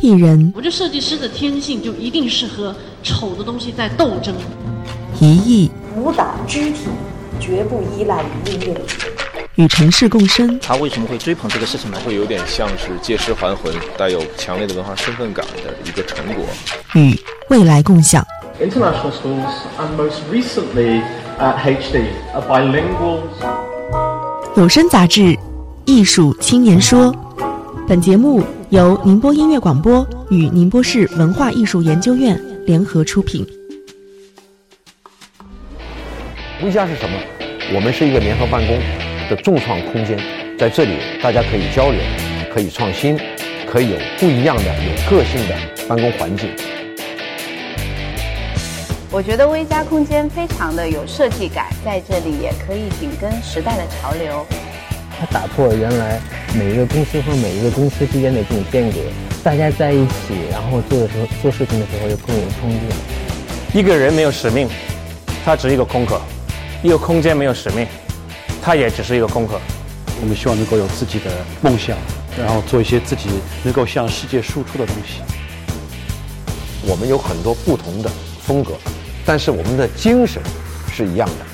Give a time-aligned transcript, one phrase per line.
[0.00, 4.34] 艺人我这设计师的天性就一定是和丑的东西在斗争。
[5.20, 6.86] 一艺舞蹈肢体
[7.38, 8.80] 绝不依赖于音乐。
[9.56, 11.98] 与城市共生，他为什么会追捧这个事情呢？
[12.02, 16.44] 会有点像是借尸还魂，带有强烈的文化身份感的一个成果。
[16.94, 17.14] 与
[17.50, 18.24] 未来共享。
[18.58, 21.02] International schools and most recently
[21.38, 23.20] at HD are bilingual.
[24.56, 25.20] 有声杂志
[25.84, 27.12] 《艺术青年说》，
[27.86, 33.44] 本节目由宁波音乐广播与宁波市文化艺术研究院联合出品。
[36.62, 37.18] 微家是什么？
[37.74, 38.78] 我们是一个联合办公
[39.28, 40.16] 的众创空间，
[40.56, 42.00] 在这里大家可以交流，
[42.54, 43.18] 可以创新，
[43.66, 45.56] 可以有不一样的、有个性的
[45.88, 46.48] 办公环境。
[49.10, 54.46] 我觉得微家空间非常的有设计感，在这里也可以紧跟时代的潮流。
[55.20, 56.18] 它打破了原来
[56.54, 58.98] 每一个公司和每一个公司之间的这种间隔，
[59.44, 62.80] 大家在一起，然后做的时候做事情的时候就更有冲劲。
[63.74, 64.66] 一个人没有使命，
[65.44, 66.16] 他只是一个空壳；
[66.82, 67.86] 一个空间没有使命，
[68.62, 69.60] 它也只是一个空壳。
[70.22, 71.30] 我们希望能够有自己的
[71.60, 71.98] 梦想，
[72.38, 73.28] 然后做一些自己
[73.62, 75.20] 能够向世界输出的东西。
[76.86, 78.10] 我们有很多不同的
[78.42, 78.72] 风格。
[79.26, 80.42] 但是我们的精神
[80.90, 81.44] 是一样的，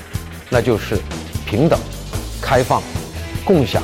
[0.49, 0.97] 那就是
[1.45, 1.77] 平等、
[2.41, 2.81] 开放、
[3.47, 3.81] 共享。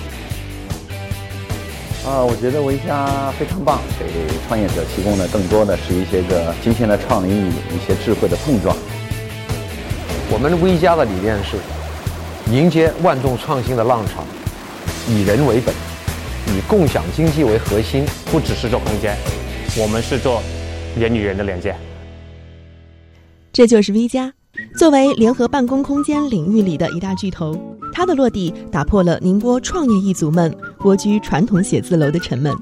[2.06, 4.06] 啊，我觉得维嘉非常棒，给
[4.46, 8.76] 创业者提供的更多的是一些个新鲜的创意、一些智慧的碰撞。
[10.30, 11.56] 我们微家的理念是
[12.52, 14.26] 迎接万众创新的浪潮，
[15.08, 15.74] 以人为本，
[16.54, 18.06] 以共享经济为核心。
[18.30, 19.16] 不只是做空间，
[19.78, 20.44] 我们是做
[21.00, 21.74] 人与人的连接。
[23.54, 24.34] 这就是 V 加，
[24.78, 32.54] 作为联合办公空间领域里的一大巨头，它的落地打破了宁波创业一族们蜗居传统写字楼的沉闷。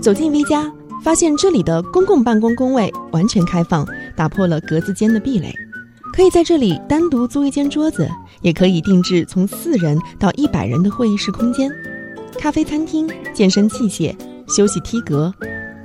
[0.00, 3.84] 走进 V 家，发现这里的公共办公工位完全开放，
[4.16, 5.52] 打破了格子间的壁垒，
[6.14, 8.08] 可以在这里单独租一间桌子，
[8.40, 11.68] 也可以定制从四人到一百人的会议室空间，
[12.38, 14.14] 咖啡餐厅、健身器械、
[14.48, 15.34] 休息梯格。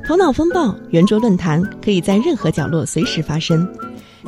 [0.06, 3.68] 头脑风暴圆桌论坛可以在任何角落随时发生，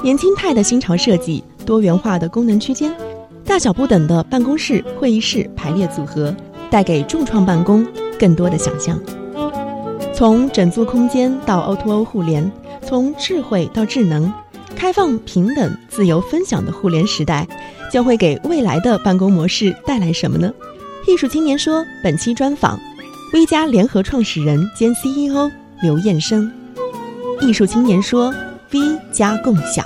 [0.02, 2.96] 年轻态的新潮设计，多元化的功能区间，
[3.46, 6.36] 大小不等的办公室、会议室排列组合，
[6.70, 7.86] 带给众创办公
[8.20, 9.00] 更多的想象。
[10.14, 12.52] 从整租空间到 O2O 互联，
[12.86, 14.32] 从智慧到智能，
[14.76, 17.48] 开放、平等、自由分享的互联时代，
[17.92, 20.52] 将会给未来的办公模式带来什么呢？
[21.08, 22.80] 艺术青年说，本期专访，
[23.34, 25.52] 微加联合创始人兼 CEO。
[25.82, 26.50] 刘彦生，
[27.42, 28.34] 艺术青年说
[28.72, 28.80] ：“V
[29.12, 29.86] 加共享。”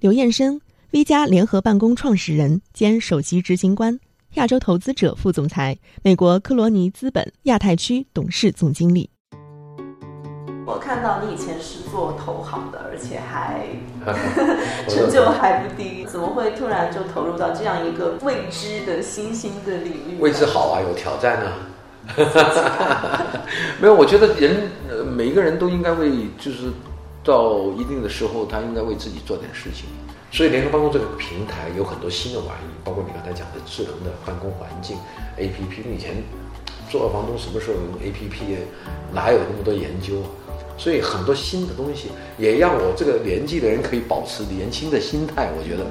[0.00, 0.62] 刘彦生
[0.92, 4.00] ，V 加联合办公创始人兼首席执行官，
[4.36, 9.10] 亚洲投资者副总裁，美国科罗尼资本亚太区董事总经理。
[10.64, 13.66] 我看到你以前是做投行的，而且还
[14.88, 20.18] 成就还不低，怎么会突然就投入到这样一个未知的新兴的领域？
[20.18, 21.52] 未知好啊，有挑战啊。
[23.78, 26.70] 没有，我觉得人呃每一个人都应该为，就是
[27.30, 29.86] 到一定的时候，他应该为自己做点事情。
[30.32, 34.96] 所以联合办公这个平台有很多新的玩意，包括你刚才讲的智能的办公环境
[35.38, 35.94] APP。
[35.94, 36.22] 以前
[36.90, 38.34] 做房东，什么时候用 APP？
[39.12, 40.50] 哪有那么多研究啊？
[40.78, 42.08] 所以很多新的东西
[42.38, 45.84] 也让我这个年纪的人可以保持年轻的心态，我觉得，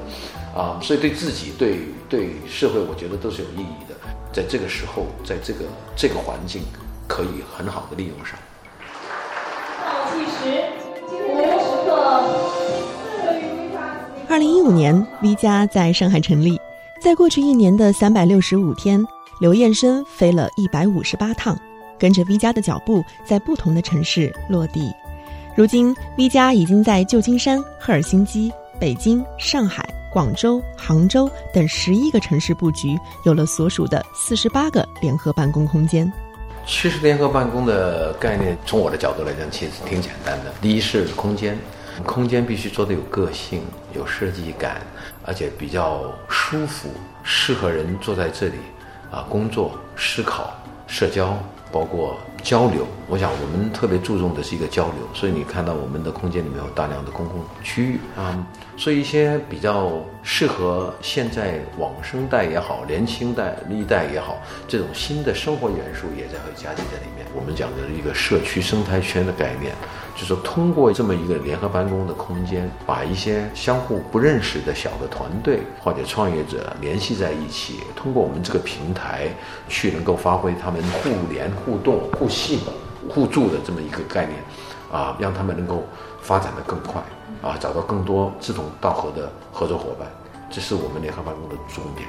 [0.58, 3.94] 啊，所以对自己、对对社会，我觉得都是有意义的。
[4.32, 5.60] 在这个时候，在这个
[5.94, 6.62] 这个环境，
[7.06, 8.38] 可以很好的利用上。
[14.30, 16.56] 二零一五年，V 家在上海成立，
[17.00, 19.04] 在过去一年的三百六十五天，
[19.40, 21.58] 刘彦生飞了一百五十八趟。
[21.98, 24.94] 跟着 V 家的脚步，在不同的城市落地。
[25.56, 32.96] 如今，V 家已经在旧金山、赫尔辛基、北京、上海、广州、杭州等十一个城市布局，
[33.26, 36.10] 有了所属的四十八个联合办公空间。
[36.64, 40.54] 其实，联合办公的概念，从我的角度来讲，其实挺简单的。
[40.62, 41.58] 第一是空间，
[42.02, 43.62] 空间必须做的有个性、
[43.94, 44.80] 有设计感，
[45.24, 46.90] 而且比较舒服，
[47.22, 48.56] 适合人坐在这里
[49.10, 50.54] 啊工作、思考、
[50.86, 51.36] 社交。
[51.72, 52.84] 包括交流。
[53.06, 58.34] 我想我们特别注重的是一个交流，所以你看到我们的空间里面有大量的公共区域啊，
[58.80, 59.92] 所以一些比较
[60.22, 67.26] 适合现在网生代也好，年轻代历代也好，这种新的生活元素也在会加进在里面。
[67.34, 69.74] 我们讲的一个社区生态圈的概念，
[70.16, 79.28] 就是通过这么一个联合办公的空间，把一些相互不认识的小的团队或者创业者联系在一起，通过我们这个平台
[79.68, 82.58] 去能够发挥他们互联互动、互信。
[83.08, 84.38] 互助的这么一个概念，
[84.92, 85.84] 啊，让他们能够
[86.20, 87.02] 发展的更快，
[87.42, 90.10] 啊，找到更多志同道合的合作伙伴，
[90.50, 92.06] 这是我们联合办公的重点。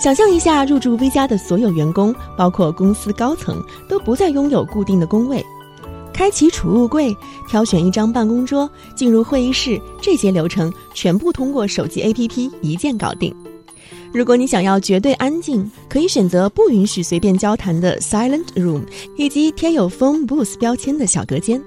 [0.00, 5.44] 想象一下，入驻 V 家的所有员工，包括公司高层，都不再拥有固定的工位，
[6.14, 7.14] 开启储物柜，
[7.46, 13.34] 挑选一张办公桌，进入会议室，这些流程全部通过手机 APP 一键搞定。
[14.12, 18.82] 如果你想要绝对安静，可以选择不允许随便交谈的 Silent Room，
[19.18, 21.62] 以及贴有 Phone Booth 标签的小隔间。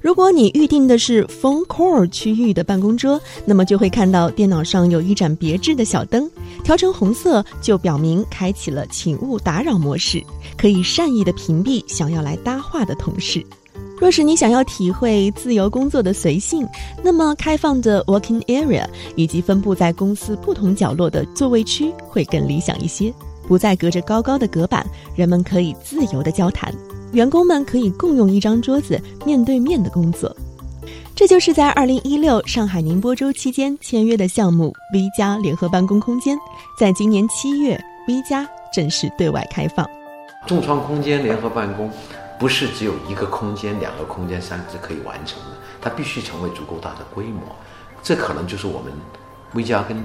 [0.00, 6.30] 如果你预定的是 Phone Core 区域的办公桌，那么就会看到电脑上有一盏别致的小灯，
[6.62, 10.22] 调成红色就表明开启了请勿打扰模式，
[10.56, 13.44] 可以善意的屏蔽想要来搭话的同事。
[14.00, 16.64] 若是你想要体会自由工作的随性，
[17.02, 18.86] 那么开放的 working area
[19.16, 23.12] 以及分布在公司不同角落的座位区会更理想一些。
[23.48, 24.86] 不再隔着高高的隔板，
[25.16, 26.72] 人们可以自由的交谈，
[27.12, 30.34] 员工们可以共用一张桌子，面对面的工作。
[31.14, 36.38] 这就是在二零一六上海宁波周期间签约的项目 V 加联合办公空间，
[36.78, 39.84] 在今年七月 V 加正式对外开放。
[40.46, 41.90] 众创空间联合办公。
[42.38, 47.40] 不是只有一个空间、两个空间、三个可以完成的，它必须成为足够大的规模。
[48.00, 48.92] 这可能就是我们
[49.54, 50.00] V 家跟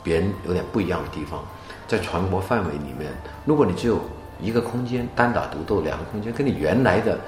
[0.00, 1.42] 别人有点不一样的地方。
[1.88, 3.10] 在全国范围里面，
[3.44, 4.00] 如果你只有
[4.42, 7.18] 一个空间单打独斗，两个空间跟你原来的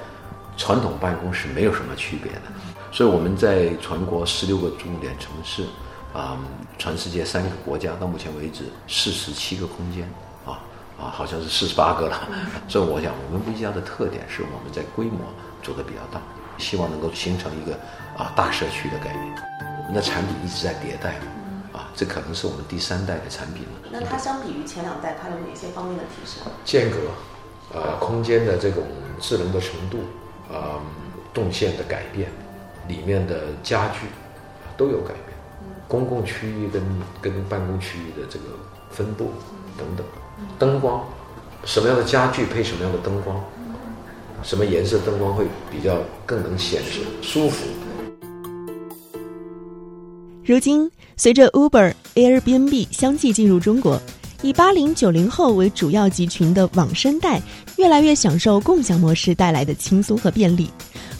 [0.56, 2.42] 传统办公室没有什么区别的。
[2.90, 5.64] 所以我们在全国十六个重点城市，
[6.12, 6.36] 啊，
[6.78, 10.02] 全世界三个国家，到目前为止四十七个空间。
[10.44, 10.60] 啊
[10.96, 12.28] 啊，好像是四十八个了，
[12.68, 15.18] 所以我想，我们微家的特点是我们在规模
[15.60, 16.22] 做的比较大，
[16.56, 17.74] 希望能够形成一个
[18.16, 19.34] 啊大社区的概念。
[19.80, 21.16] 我们的产品一直在迭代，
[21.74, 23.88] 啊，这可能是我们第三代的产品了。
[23.90, 26.46] 那它相比于前两代，它有哪些方面的提升？
[26.64, 28.84] 间隔，呃，空间的这种
[29.20, 29.98] 智能的程度，
[30.48, 30.78] 啊，
[31.32, 32.30] 动线的改变，
[32.86, 34.06] 里面的家具
[34.76, 35.36] 都有改变，
[35.88, 36.80] 公共区域跟
[37.20, 38.44] 跟办公区域的这个
[38.90, 39.32] 分布
[39.76, 40.06] 等等。
[40.56, 41.04] 灯光，
[41.64, 43.42] 什么样的家具配什么样的灯光，
[44.44, 47.66] 什么颜色灯光会比较更能显示舒服。
[50.46, 53.98] 如今，随着 Uber、Airbnb 相继进入中国，
[54.42, 57.40] 以八零九零后为主要集群的网生代，
[57.78, 60.68] 越来越享受共享模式带来的轻松和便利。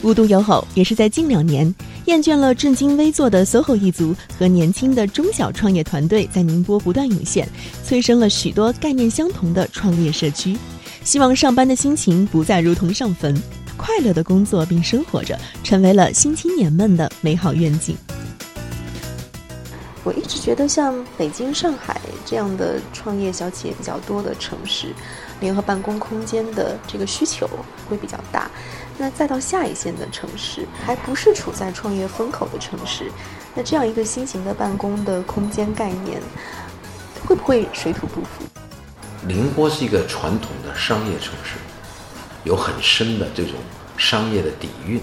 [0.03, 1.73] 无独有偶，也是在近两年，
[2.05, 7.49] 厌倦了正襟危坐的 SOHO 一族和年轻的中小创业团队在宁波不断涌现，
[7.83, 10.55] 催生了许多概念相同的创业社区。
[11.03, 13.35] 希望上班的心情不再如同上坟，
[13.75, 17.97] 快乐的工作并生活着，成为了新青年们的美好愿景。
[20.05, 24.93] 我一直觉得，像北京、上海这样的创业小企业比较多的城市，
[25.39, 27.49] 联合办公空间的这个需求
[27.89, 28.49] 会比较大。
[28.99, 33.11] 那再到下一线的城市，还不是处在创业风口的城市，
[33.55, 36.21] 那这样一个新型的办公的空间概念，
[37.25, 38.45] 会不会水土不服？
[39.27, 41.55] 宁波是一个传统的商业城市，
[42.43, 43.53] 有很深的这种
[43.97, 45.01] 商业的底蕴，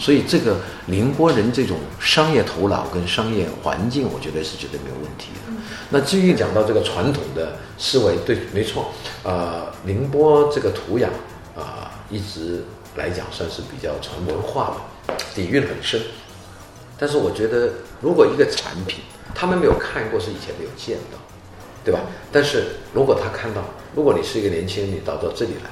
[0.00, 0.56] 所以这个
[0.86, 5.52] 宁波人这种商业头脑跟商业环境，我觉得是绝对没有问题的。
[5.90, 8.90] 那至于讲到这个传统的思维，对，没错，
[9.22, 11.06] 呃，宁波这个土壤
[11.54, 12.64] 啊，一直。
[12.96, 14.74] 来讲算是比较纯文化
[15.06, 16.02] 的，底蕴很深。
[16.98, 21.16] 但是我觉得，如果一个产品他们没有看过，是以前没有见到，
[21.84, 22.00] 对吧？
[22.32, 23.62] 但是如果他看到，
[23.94, 25.70] 如果你是一个年轻人，你到到这里来，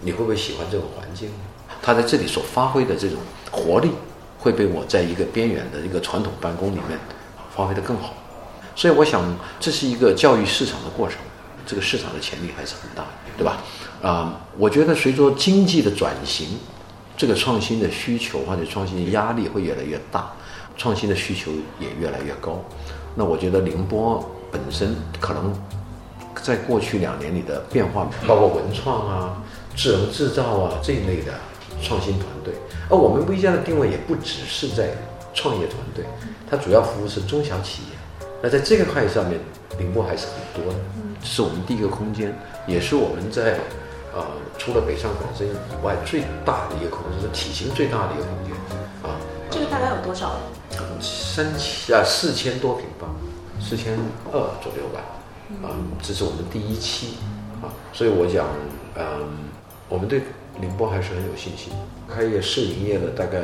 [0.00, 1.34] 你会不会喜欢这种环境呢？
[1.82, 3.18] 他在这里所发挥的这种
[3.50, 3.90] 活力，
[4.38, 6.98] 会被我在一个边缘的一个传统办公里面
[7.54, 8.14] 发挥的更好。
[8.74, 9.22] 所以我想，
[9.60, 11.18] 这是一个教育市场的过程，
[11.66, 13.58] 这个市场的潜力还是很大的，对吧？
[14.00, 16.58] 啊，我觉得随着经济的转型，
[17.16, 20.32] 这个创新的需求或者创新的压力会越来越大，
[20.76, 22.58] 创新的需求也越来越高。
[23.14, 25.54] 那我觉得宁波本身可能
[26.42, 29.42] 在过去两年里的变化，包括文创啊、
[29.76, 31.34] 智能制造啊这一类的
[31.82, 32.54] 创新团队，
[32.88, 34.90] 而我们微家的定位也不只是在
[35.34, 36.04] 创业团队，
[36.48, 37.98] 它主要服务是中小企业。
[38.40, 39.38] 那在这个块上面，
[39.78, 40.78] 宁波还是很多的，
[41.20, 42.34] 这是我们第一个空间，
[42.66, 43.58] 也是我们在。
[44.14, 44.22] 呃，
[44.58, 45.50] 除了北上广深以
[45.82, 48.52] 外最大的一个空间，是体型最大的一个空间
[49.02, 49.16] 啊。
[49.50, 50.36] 这个大概有多少？
[51.00, 53.08] 三千啊，四千多平方，
[53.58, 53.98] 四千
[54.30, 55.00] 二左右吧。
[55.66, 55.72] 啊，
[56.02, 57.14] 这是我们第一期
[57.62, 58.44] 啊，所以我讲，
[58.96, 59.48] 嗯，
[59.88, 60.20] 我们对
[60.60, 61.72] 宁波还是很有信心。
[62.08, 63.38] 开业试营业了大概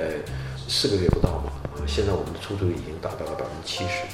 [0.68, 4.04] 四个月不到嘛，啊，现在我们的出租率已经达到了百分之七十。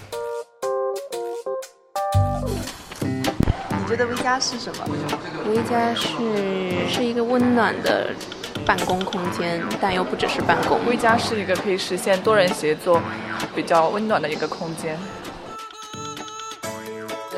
[3.71, 4.87] 你觉得微家是什么
[5.49, 6.09] 微家是
[6.89, 8.11] 是一个温暖的
[8.65, 10.79] 办公空间，但又不只是办公。
[10.87, 13.01] 微家是一个可以实现多人协作、
[13.55, 14.99] 比较温暖的一个空间。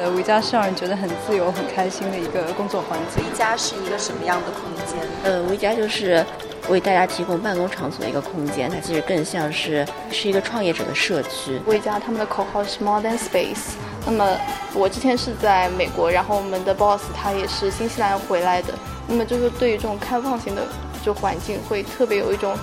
[0.06, 3.25] 呃，V 家是让人觉得很自由、很开心的一个工作环境。
[3.25, 5.00] 维嘉是一个什么样的空间？
[5.25, 6.25] 呃维嘉就是
[6.68, 11.60] 为大家提供办公场所的一个空间，它其实更像是是一个创业者的社区。
[11.66, 13.75] 维嘉他们的口号是 More than Space。
[14.06, 14.38] 那么
[14.75, 18.72] 我之前是在美国，然后我们的 boss 他也是新西兰回来的，
[19.08, 20.62] 那么就是对于这种开放型的
[21.04, 22.56] 就环境会特别有一种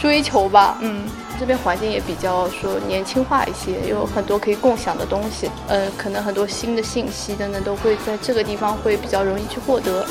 [0.00, 1.06] 追求吧，嗯。
[1.38, 10.06] 这边环境也比较说年轻化一些，有很多可以共享的东西，呃，可能很多新的信息等等都会在这个地方会比较容易去获得。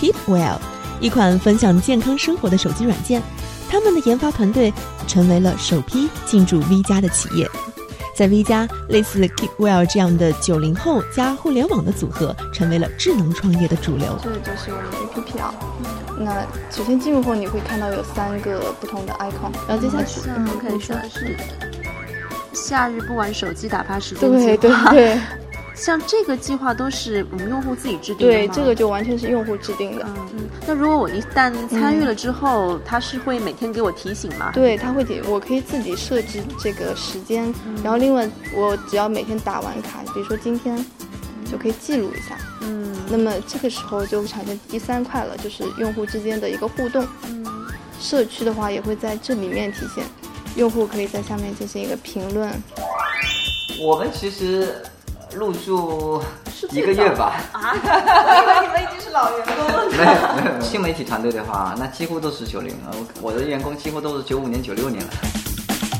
[0.00, 0.58] Keep Well，
[1.00, 3.20] 一款分享健康生活的手机软件，
[3.68, 4.72] 他们的研发团队
[5.06, 7.48] 成为了首批进驻 V 家的企业。
[8.18, 14.18] 在 V 家，类似 Keep Well 这样的九零后加互联网的组合，成为了智能创业的主流。
[14.20, 15.54] 这就是我们的 APP 啊。
[16.18, 20.20] 那首先进入后，你会看到有三个不同的 icon，然后接下去
[20.52, 21.36] 我看一下是
[22.52, 25.20] 夏日不玩手机打发时间对对对。
[25.78, 30.04] 像这个计划都是我们用户自己制定的对，这个就完全是用户制定的。
[30.34, 34.50] 嗯，那如果我一旦参与了之后，他是会每天给我提醒吗？
[34.52, 40.84] 对，他会给，我可以自己设置这个时间，然后另外我只要每天打完卡，比如说今天，
[41.50, 42.36] 就可以记录一下。
[42.62, 47.06] 嗯，那么这个时候就会产生第三块了，就是用户之间的一个互动。
[47.28, 47.46] 嗯，
[48.00, 50.04] 社区的话也会在这里面体现，
[50.56, 52.50] 用户可以在下面进行一个评论。
[53.80, 54.82] 我们其实。
[55.38, 56.20] 入驻
[56.72, 57.72] 一个月吧啊！
[57.84, 59.88] 我以为你们已经是老员工了。
[59.90, 65.10] 没有没有，新媒体团队的话，那几乎都是九零后，我的员工几乎都是九五年、九六年了。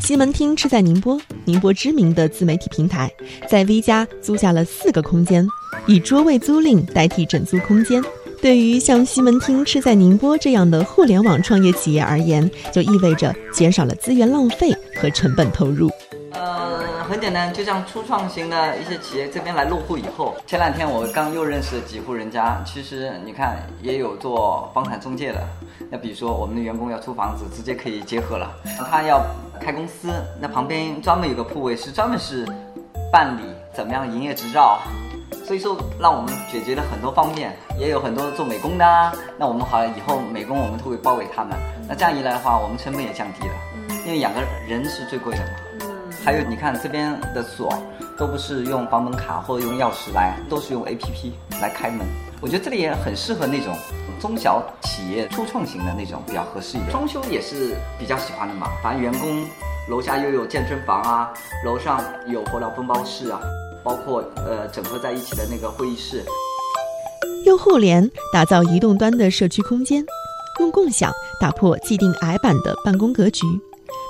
[0.03, 3.09] 西门町吃在宁波，宁波知名的自媒体平台，
[3.49, 5.47] 在 V 家租下了四个空间，
[5.87, 8.03] 以桌位租赁代替整租空间。
[8.43, 15.91] 对于像西门町吃在宁波这样的互联网创业企业而言，就意味着减少了资源浪费和成本投入。
[17.09, 22.63] 很简单，就像初创型的一些企业这边来落户以后，前两天我刚又认识了几户人家。
[22.67, 25.43] 其实你看，也有做房产中介的。
[25.91, 28.55] 那比如说，我们的员工要租房子，直接可以结合了。
[28.91, 29.25] 他要
[29.59, 32.47] 开公司，那旁边专门有个铺位是专门是
[33.11, 33.43] 办理
[33.75, 34.79] 怎么样营业执照。
[35.47, 37.57] 所以说，让我们解决了很多方面。
[37.79, 41.57] 也有很多做美工的，那我们好像以后美工我们都会包给他们。
[41.89, 43.55] 那这样一来的话，我们成本也降低了，
[44.05, 45.68] 因为养个人是最贵的嘛。
[46.29, 47.73] 还有，你看这边的锁
[48.19, 52.07] 都不是用房门卡或者用钥匙来，都是用 A P P 来开门。
[52.43, 53.75] 我觉得这里也很适合那种
[54.21, 56.91] 中小企业初创型的那种比较合适一点。
[56.91, 59.43] 装修也是比较喜欢的嘛，反正员工
[59.89, 61.33] 楼下又有健身房啊，
[61.65, 63.41] 楼上有火疗分包室啊，
[63.83, 66.23] 包括呃整合在一起的那个会议室。
[67.47, 70.05] 用互联打造移动端的社区空间，
[70.61, 73.47] 用共享打破既定矮板的办公格局。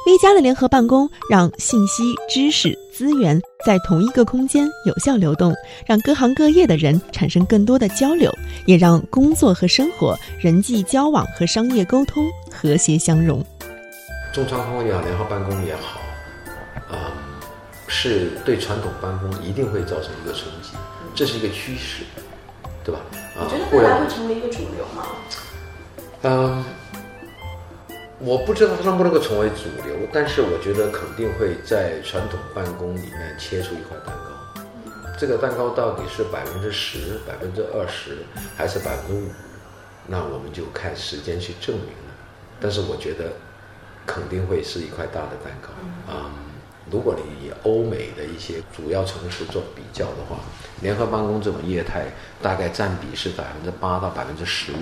[0.08, 8.32] V 家的联合办公，让信息、知识、资源在同一个空间有效流动，让各行各业的人产生更多的交流，
[8.64, 13.44] 也让工作和生活、人际交往和商业沟通和谐相融。
[14.32, 16.00] 中长空也好，联合办公也好，
[16.90, 16.96] 嗯，
[17.86, 20.70] 是对传统办公一定会造成一个冲击，
[21.14, 22.02] 这是一个趋势，
[22.82, 23.02] 对吧？
[23.12, 25.04] 你觉得未来会成为一个主流吗？
[26.22, 26.64] 嗯。
[28.20, 34.62] 我不知道它能不能够成为主流，但是我觉得肯定会在传统办公里面切出一块蛋糕。
[35.16, 38.18] 这个蛋糕到底是百分之十、百分之二十，
[38.56, 39.30] 还是百分之五？
[40.06, 42.14] 那我们就看时间去证明了。
[42.60, 43.32] 但是我觉得
[44.04, 46.30] 肯定会是一块大的蛋糕啊！
[46.90, 50.38] 如果你以欧美的一些主要城市做比较的话，
[50.80, 52.06] 联合办公这种业态
[52.42, 54.76] 大概占比是百分之八到百分之十五。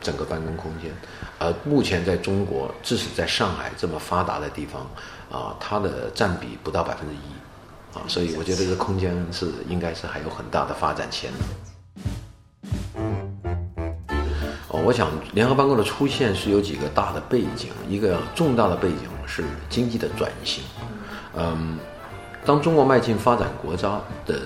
[0.00, 0.90] 整个办公空间，
[1.38, 4.82] 而目前在中国，即使在上海这么发达的地方，
[5.30, 11.40] 啊，它的占比不到百分之一，啊，所以我觉得这空间是应该是还有很大的发展潜能。
[14.68, 20.62] 哦，我想联合办公的出现是有几个大的背景，一个重大的背景是经济的转型。
[21.34, 21.78] 嗯，
[22.44, 24.40] 当中国迈进发展国家的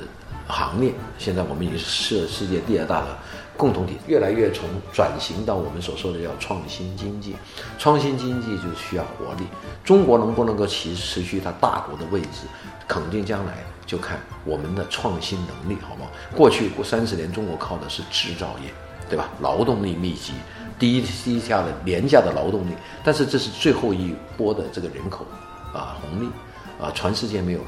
[0.46, 0.92] 行列。
[1.18, 3.16] 现在我们已经是世界第二大的
[3.56, 7.36] 共同体，越来越从转型到我们所说的叫创新经济。
[7.78, 9.44] 创新经济就需要活力。
[9.84, 12.46] 中国能不能够持持续它大国的位置，
[12.88, 16.10] 肯定将来就看我们的创新能力，好不好？
[16.34, 18.72] 过去过三十年，中国靠的是制造业，
[19.08, 19.28] 对吧？
[19.40, 20.32] 劳动力密集，
[20.78, 22.72] 低低下的廉价的劳动力，
[23.04, 25.26] 但是这是最后一波的这个人口
[25.72, 26.30] 啊红利
[26.80, 27.66] 啊，全世界没有的。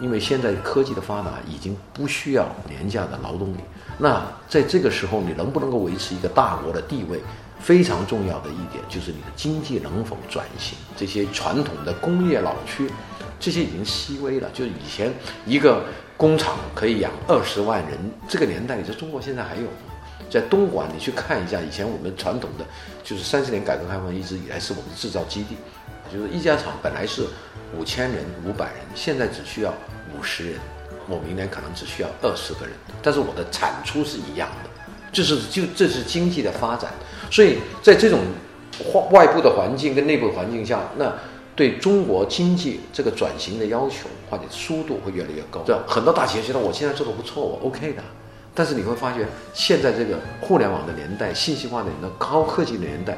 [0.00, 3.58] 因为现在科技的发达，已经不需要廉价的劳动力。
[3.98, 7.20] 那在这个时候，你能不能够维持一个大国的地位？
[7.58, 10.78] 非常重要的一点就是你的经济能否转型。
[10.96, 12.90] 这些传统的工业老区，
[13.38, 14.48] 这些已经稀微了。
[14.54, 15.12] 就是以前
[15.44, 15.84] 一个
[16.16, 19.92] 工厂可以养二十万人，这个年代，你在中国现在还有吗？
[20.30, 22.64] 在东莞，你去看一下，以前我们传统的
[23.04, 25.56] 就是三十年改革开放一直以来是我们制造基地，
[26.12, 27.24] 就是一家厂本来是
[27.78, 29.72] 五千人、五百人，现在只需要
[30.16, 30.54] 五十人，
[31.08, 34.70] 我明年可能只需要二十个人，但是我的产出是一样的，
[35.12, 36.90] 这是就这是经济的发展，
[37.30, 38.20] 所以在这种
[39.10, 41.12] 外部的环境跟内部环境下，那
[41.54, 45.60] 对中国经济这个转型的要求或者速度会越来越高。
[45.66, 48.02] 对，很多大企业觉得我现在做的不错，我 OK 的。
[48.52, 53.16] 但是你会发觉，现在这个互联网的年代、信息化的年代、高科技的年代，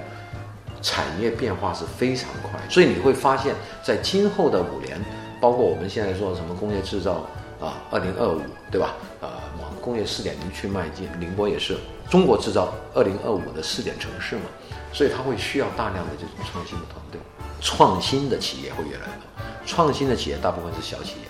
[0.82, 2.60] 产业变化是非常快。
[2.68, 5.00] 所以你会发现，在今后的五年，
[5.40, 7.24] 包括我们现在说什么工业制造
[7.60, 8.94] 啊，二零二五，对吧？
[9.20, 9.28] 呃，
[9.60, 11.08] 往工业四点零去迈进。
[11.18, 11.78] 宁波也是
[12.10, 14.42] 中国制造二零二五的试点城市嘛，
[14.92, 17.20] 所以它会需要大量的这种创新的团队，
[17.60, 19.44] 创新的企业会越来越多。
[19.64, 21.28] 创新的企业大部分是小企业，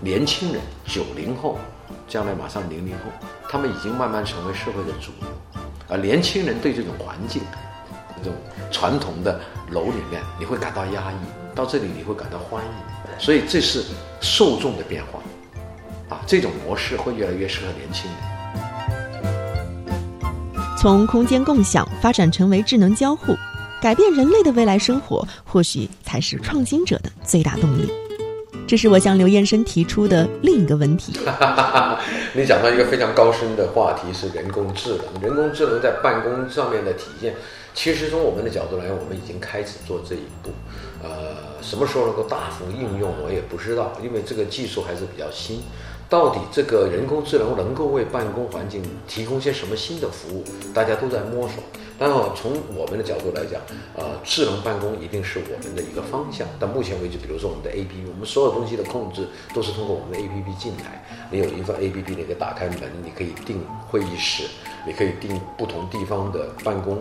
[0.00, 1.58] 年轻人，九零后。
[2.06, 3.04] 将来马上零零后，
[3.48, 5.28] 他们已经慢慢成为社会的主流，
[5.88, 7.40] 而年轻人对这种环境，
[8.22, 8.32] 种
[8.70, 11.14] 传统的楼里面，你会感到压抑；
[11.54, 12.70] 到这里你会感到欢迎。
[13.18, 13.84] 所以这是
[14.20, 15.20] 受众的变化，
[16.14, 18.20] 啊，这种模式会越来越适合年轻人。
[20.78, 23.36] 从空间共享发展成为智能交互，
[23.82, 27.92] 改变人类的未来生活，或许才是创新者的最大动力。
[28.66, 31.12] 这是我向刘彦生提出的另一个问题。
[32.32, 35.20] 你讲到一个非常高深的话题，是人工智能。
[35.20, 37.34] 人工智能在办公上面的体现，
[37.74, 40.50] 其实从我们的角度来讲，我们已经开始做这一步。
[41.02, 45.62] 呃，什么时候能够大幅应用，我也不知道，因为这个技术还是比较新。
[46.08, 51.62] 到底这个人工智能能够为办公环境提供些什么新的服务，大家都在摸索。
[51.96, 53.60] 但是从我们的角度来讲，
[53.96, 56.48] 呃，智能办公一定是我们的一个方向。
[56.58, 61.06] 到目前为止，比如说我们的 A P P，我们所有东西的控制都是通过我们的 A P P 进来。
[61.30, 64.44] 你有一份 A P P，你可以打开门，你可以定会议室，
[64.84, 67.00] 你可以定不同地方的办公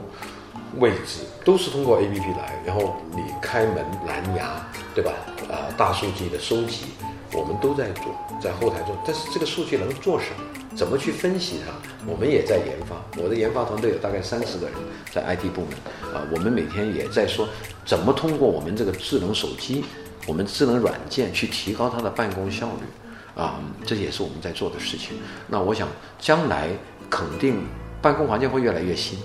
[0.78, 2.62] 位置，都是通过 A P P 来。
[2.66, 5.12] 然后你开门蓝牙，对吧？
[5.50, 6.86] 啊，大数据的收集。
[7.32, 8.06] 我们都在做，
[8.42, 10.76] 在后台做，但是这个数据能做什么？
[10.76, 11.72] 怎么去分析它？
[12.12, 12.96] 我们也在研发。
[13.22, 14.76] 我的研发团队有大概三十个人
[15.12, 15.74] 在 IT 部门
[16.12, 17.48] 啊，我们每天也在说，
[17.86, 19.86] 怎么通过我们这个智能手机，
[20.26, 25.20] 我们智能软件去提高它的办公效率啊，这也是我们在做的事情。
[25.48, 26.70] 那我想将来
[27.12, 27.62] 肯定
[28.02, 29.20] 办公环境会越来越新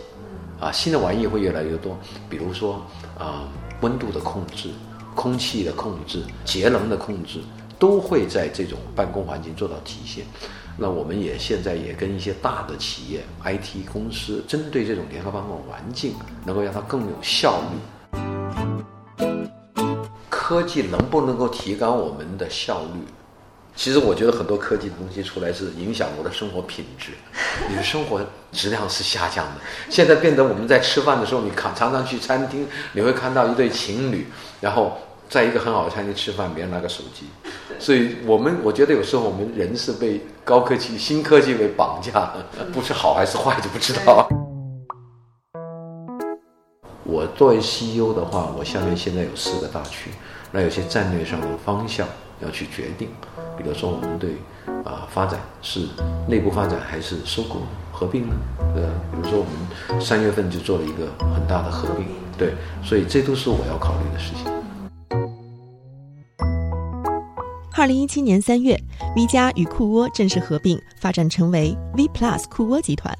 [0.60, 2.84] 啊，新的玩意会越来越多，比如说
[3.18, 3.48] 啊，
[3.80, 4.70] 温度的控制、
[5.14, 7.40] 空气的控制、节能的控制。
[7.76, 10.24] 都会在这种办公环境做到体现。
[10.78, 16.14] 那我们也现在也跟一些大的企业、IT 公司，针对这种联合办公环境，
[16.46, 18.16] 能够让它更有效率。
[20.30, 23.00] 科技能不能够提高我们的效率？
[23.76, 27.10] 其实我觉得很多科技的东西出来是影响我的生活品质，
[27.68, 28.20] 你的生活
[28.52, 29.60] 质量是下降的。
[29.90, 34.28] 现在变得我们在吃饭的时候，你看常常去餐厅，你会看到一对情侣，
[34.60, 34.96] 然后
[35.28, 37.26] 在一个很好的餐厅吃饭，别人拿个手机。
[37.80, 44.28] 所以我们我觉得有时候我们人是被高科技、新科技给绑架的， 不是好还是坏就不知道。
[47.02, 50.10] 我作为 CEO 的话，我下面现在有四个大区，
[50.52, 52.06] 那有些战略上的方向
[52.44, 53.08] 要去决定，
[53.56, 54.36] 比如说我们对
[54.84, 55.88] 啊发展是
[56.28, 58.34] 内部发展还是收购合并呢？
[58.76, 64.52] 呃，比如说我们三月份就做了一个很大的合并，对，所以这都是我要考虑的事情。
[67.76, 68.80] 二零一七年三月
[69.16, 73.12] ，V 加与酷窝正式合并，发展成为 V Plus 酷窝集团。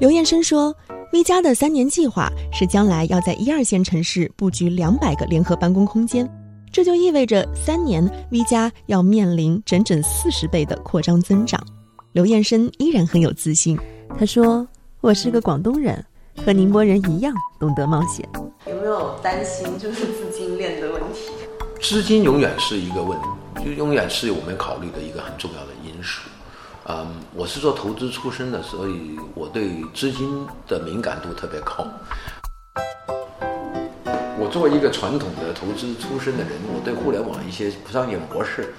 [0.00, 0.74] 刘彦生说
[1.12, 6.28] ，V 加的三年计划是将来要在一二线城市布局两百个联合办公空间，
[6.72, 11.60] 这就意味着三年 V 加要面临整整四十倍的扩张增长。
[12.12, 13.78] 刘彦生依然很有自信，
[14.18, 14.66] 他说
[15.00, 16.04] ：“我是个广东人，
[16.44, 18.28] 和宁波人一样懂得冒险。”
[18.68, 21.30] 有没有担心就是资金链的问题？
[21.80, 23.26] 资金永远是一个问题。
[23.64, 26.28] 就永远是我们考虑的一个很重要的因素。
[26.88, 31.86] 嗯，我是做投资出身的，所以我对资金的敏感度特别高。
[34.46, 38.72] 我作为一个传统的投资出身的人，我对互联网一些商业模式，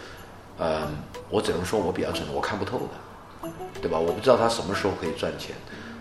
[0.60, 0.88] 嗯，
[1.30, 3.50] 我只能说我比较蠢，我看不透的，
[3.82, 4.00] 对吧？
[4.00, 5.54] 我不知道他什么时候可以赚钱。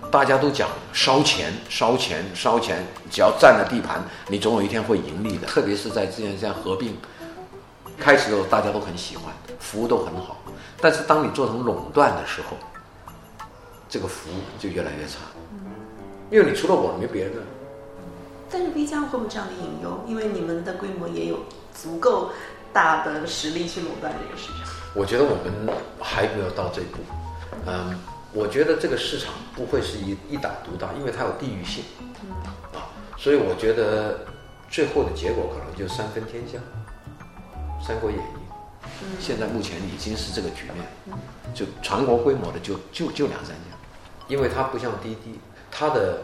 [0.09, 5.49] 大家都讲烧钱、烧钱、烧钱，只要占了地盘，你总有一天会盈利的。
[5.49, 6.97] 特别是在之前这样合并
[7.99, 10.37] 开始的时候，大家都很喜欢，服务都很好。
[10.81, 12.57] 但是当你做成垄断的时候，
[13.89, 15.19] 这个服务就越来越差，
[16.31, 17.33] 因为你除了我没别人。
[18.49, 20.01] 但是 B 加会不会这样的隐忧？
[20.07, 21.41] 因为你们的规模也有
[21.75, 22.31] 足够
[22.73, 24.73] 大的实力去垄断这个市场。
[24.95, 26.99] 我觉得我们还没有到这一步。
[27.67, 27.99] 嗯，
[28.33, 31.85] 我觉得这个市场不会是一一打独大，因为它有地域性。
[32.73, 32.87] 啊，
[33.19, 34.21] 所以我觉得
[34.71, 36.59] 最后的结果可能就三分天下，
[37.87, 38.23] 《三国演义》。
[39.19, 41.19] 现在目前已经是这个局面，
[41.53, 43.77] 就全国规模的就就就两三家，
[44.29, 46.23] 因为它不像滴滴，它的。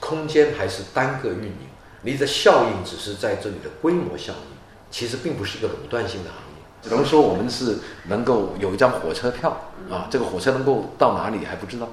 [0.00, 1.68] 空间还是单个运营，
[2.02, 4.56] 你的效应只是在这里的规模效应，
[4.90, 6.44] 其实并不是一个垄断性的行业。
[6.82, 7.78] 只能说我们是
[8.08, 9.50] 能够有一张火车票
[9.90, 11.88] 啊，这个火车能够到哪里还不知道。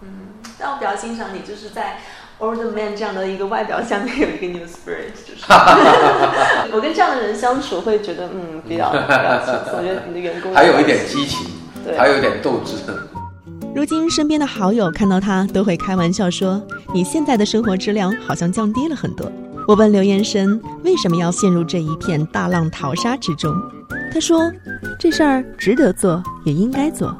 [0.00, 1.98] 嗯，但我比较欣赏你，就是在
[2.38, 5.44] Old Man 这样的一个外表下面有一个 New Spirit，就是
[6.72, 11.46] 我跟这样的人相处会觉得嗯比较比较轻松，我觉得你的员工 还有一点激情，
[11.96, 12.76] 还有一点斗志。
[13.74, 16.62] 如今身边的好友看到他都会开玩笑说
[16.94, 19.30] ：“你现在的生活质量好像降低了很多。”
[19.66, 23.52] 我问刘延生为什么要陷入这一片大浪淘沙之中，
[24.12, 24.48] 他说
[24.96, 27.16] ：“这事儿值得做，也应该做，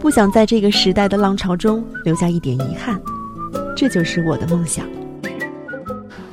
[0.00, 3.00] 不想在这个时代的浪潮中留下一点遗憾，
[3.76, 4.84] 这就是我的梦想。”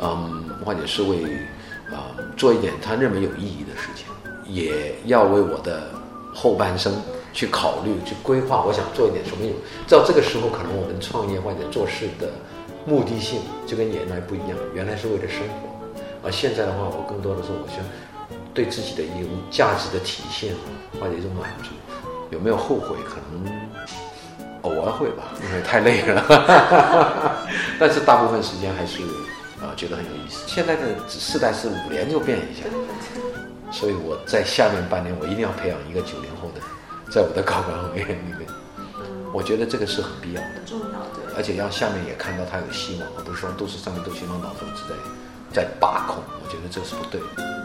[0.01, 1.23] 嗯，或者是为
[1.91, 4.07] 啊做一点他认为有意义的事情，
[4.51, 5.91] 也要为我的
[6.33, 6.91] 后半生。
[7.33, 9.43] 去考虑、去规划，我想做一点什么？
[9.89, 12.29] 到这个时候，可能我们创业或者做事的
[12.85, 14.57] 目的性就跟原来不一样。
[14.73, 15.67] 原来是为了生活，
[16.23, 17.83] 而现在的话，我更多的是我想
[18.53, 20.53] 对自己的一种价值的体现
[20.99, 21.71] 或者一种满足。
[22.29, 22.95] 有没有后悔？
[23.05, 23.51] 可能
[24.61, 26.23] 偶尔会吧，因为太累了。
[27.79, 29.01] 但是大部分时间还是
[29.59, 30.43] 啊觉得很有意思。
[30.47, 32.63] 现在的世代是五年就变一下，
[33.71, 36.52] 所以我在下面半年，我一定要培养一个九零后的。
[37.13, 38.49] 在我的高管行业里面，
[39.31, 47.62] 我觉得这个是很必要重要的，而且让下面也看到他有希望，而不是说都是上面都希望老头子在在把控，我觉得这是不对的。